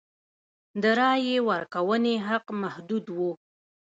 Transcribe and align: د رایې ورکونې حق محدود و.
د 0.81 0.83
رایې 0.99 1.37
ورکونې 1.49 2.15
حق 2.27 2.45
محدود 2.61 3.05
و. 3.17 3.19